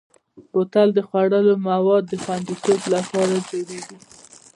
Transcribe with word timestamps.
بوتل 0.51 0.87
د 0.93 0.99
خوړلو 1.07 1.53
موادو 1.67 2.07
د 2.09 2.13
خوندیتوب 2.23 2.81
لپاره 2.95 3.35
جوړېږي. 3.49 3.97